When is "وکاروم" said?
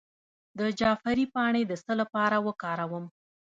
2.47-3.05